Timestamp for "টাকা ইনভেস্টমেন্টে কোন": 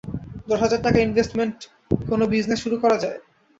0.83-2.19